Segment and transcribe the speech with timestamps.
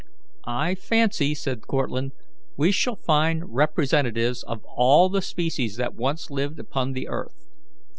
[0.47, 2.13] "I fancy," said Cortlandt,
[2.57, 7.51] "we shall find representatives of all the species that once lived upon the earth.